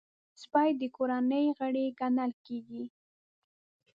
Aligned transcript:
سپي 0.41 0.69
د 0.79 0.81
کورنۍ 0.97 1.45
غړی 1.57 1.85
ګڼل 1.99 2.31
کېږي. 2.45 2.83